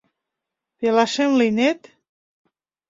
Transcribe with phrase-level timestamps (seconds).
[0.77, 1.79] Пелашем лийнет?